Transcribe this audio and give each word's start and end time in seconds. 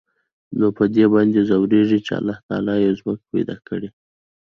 نو 0.59 0.67
په 0.77 0.83
دې 0.93 1.05
باندې 1.13 1.39
ځوريږي 1.49 1.99
چې 2.05 2.13
د 2.15 2.17
الله 2.19 2.37
تعال 2.47 2.65
يوه 2.83 2.95
ځمکه 2.99 3.25
پېدا 3.33 3.55
کړى. 3.67 3.89